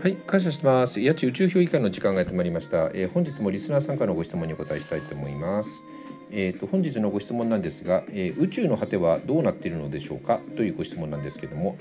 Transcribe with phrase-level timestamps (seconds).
[0.00, 1.00] はい、感謝してます。
[1.00, 2.90] 八千宇宙評議会の時間がやってまいりました。
[2.94, 5.82] えー本日もリスナーさんからのご質問にお答えしたいと思います。
[6.30, 10.40] えー、と本日のご質問なんですが、えー宇宙の果てはどうなっているのでしょうか？
[10.56, 11.76] というご質問なんですけども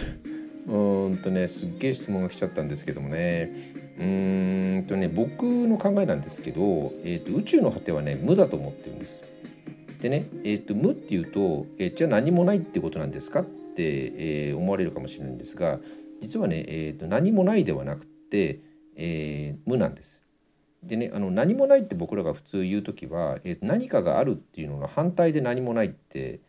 [0.68, 3.50] うーんとねすっげえ質問が来ちゃったんですけどもね
[3.98, 9.22] うーんとね僕の考えなんですけど、えー、と宇宙の果てはね無だと思ってるんです。
[10.02, 13.40] でね、えー、と無っていうと、えーじゃあ何もないってことなんですか？
[13.40, 15.80] って、えー思われるかもしれないんですが
[16.20, 18.60] 実はね、えー、と何もないではなくて、
[18.96, 20.22] えー無なんです。
[20.82, 26.40] でねあの何もないって僕らが普通言う時は、えー何かがあるっていうのの反対で何もないって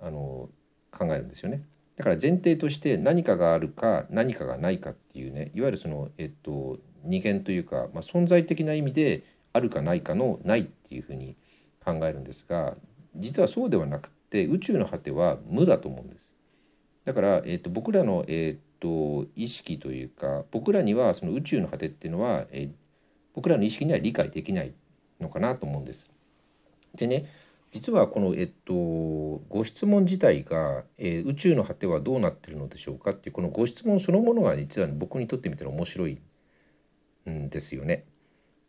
[0.00, 0.48] あの
[0.90, 1.62] 考えるんですよね。
[1.96, 11.36] だから前提として何かがあるか何かがないかっていうねいわゆるその、えっと、二元というか、まあ、存在的な意味であるかないかのないっていうふうに
[11.84, 12.74] 考えるんですが
[13.16, 16.32] 実はそうではなくて宇宙の果ては無だと思うんです。
[17.04, 22.70] だから、えっと、僕らの、えっと、意識というか僕らにはその宇宙の果てっていうのは、え
[23.34, 24.72] 僕らの意識には理解できない
[25.20, 26.10] のかなと思うんです。
[26.94, 27.26] でね
[27.72, 28.72] 実はこの、えっと、
[29.48, 36.18] ご質問自体が、えー宇宙の果てはどうなってるのでしょうかっていうこのご質問そのものが実は僕にとってみたら面白い
[37.30, 38.06] んですよね。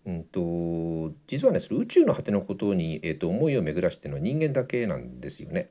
[0.05, 5.69] うんと実はねその宇宙の果てのことに、えっと、思いを巡らしてるのは人間だけなんですよね。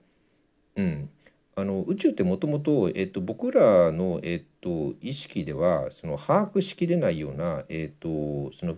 [0.76, 1.10] うん、
[1.56, 8.76] あの宇宙ってもともとえっと僕らのえっと意識ではその把握しきれないようなえっとその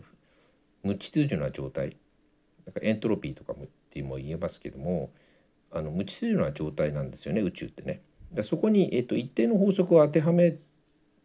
[0.82, 1.96] 無秩序な状態
[2.66, 5.10] なんかエントロピーとかもっていうも言えますけども
[5.70, 8.00] あの無秩序な状態なんですよね宇宙ってね。
[8.32, 10.56] だそこに、えっと、一定の法則を当てはめ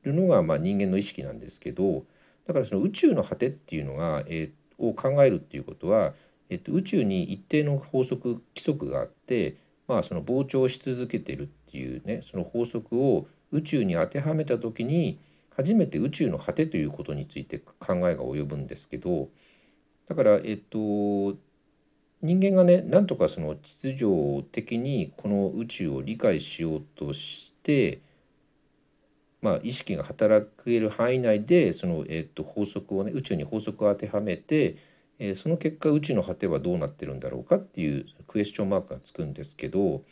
[0.04, 2.04] るのが、まあ、人間の意識なんですけど
[2.46, 6.14] だからその宇宙の果てっていうのが、えーを考えるっていうことは、
[6.50, 9.58] えっと、宇宙に一定の法則規則があって、
[9.88, 15.20] まあ、その膨張し続けてるっていうねその法則を宇宙に当てはめた時に
[15.56, 19.30] 初めて宇宙の果てということについて考えが及ぶんですけど
[20.10, 21.38] だからえっと
[22.22, 28.02] 人間がねなんとかその秩序的にこの宇宙を理解しようとして
[29.42, 34.78] まあ意識が働ける範囲内でその、えっと法則をね宇宙に法則を当てはめて、
[35.20, 40.04] えーその結果宇宙の果てはどうなってるんだろうかっていうクエスチョンマークがつくんですけど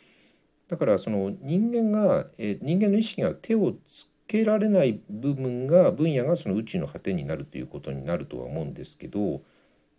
[0.68, 9.42] だからその人間が、えー人間の意識が手をつけられない部分が分野がその宇宙の果てになるということになるとは思うんですけど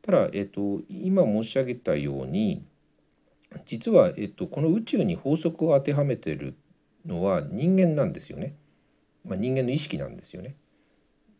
[0.02, 2.64] ただ、えっと今申し上げたように
[3.66, 6.56] 実は、えっとこの宇宙に法則を当てはめてる
[7.06, 8.56] のは人間なんですよね。
[9.26, 10.56] まあ、人間の意識なんですよね。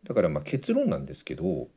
[0.04, 1.68] だからまあ結論なんですけど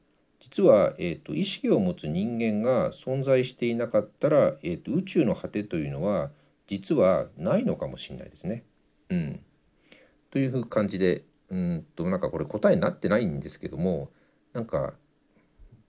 [0.41, 6.31] 実は、えー、と意識を持つ人間が存在していなかったら、えー、と宇宙の果てというのは
[6.67, 8.65] 実はないのかもしれないですね。
[9.11, 9.41] うん、
[10.31, 14.11] というふう感じでうんとなんかこれ答えになってないんですけども
[14.53, 14.95] なんか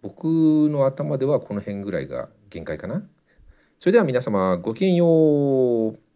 [0.02, 3.04] 僕の頭ではこの辺ぐらいが限界かな。
[3.78, 6.11] それでは皆様ごきげんよう。